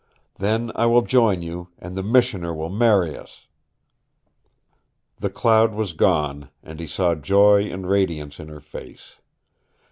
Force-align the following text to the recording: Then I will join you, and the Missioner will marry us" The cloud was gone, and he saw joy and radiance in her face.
Then 0.39 0.71
I 0.73 0.87
will 0.87 1.03
join 1.03 1.43
you, 1.43 1.67
and 1.77 1.95
the 1.95 2.01
Missioner 2.01 2.55
will 2.55 2.71
marry 2.71 3.15
us" 3.15 3.45
The 5.21 5.29
cloud 5.29 5.75
was 5.75 5.93
gone, 5.93 6.49
and 6.63 6.79
he 6.79 6.87
saw 6.87 7.13
joy 7.13 7.65
and 7.69 7.87
radiance 7.87 8.39
in 8.39 8.47
her 8.47 8.61
face. 8.61 9.17